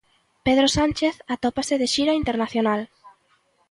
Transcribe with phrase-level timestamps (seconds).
[0.45, 2.81] Pedro Sánchez atópase de xira internacional.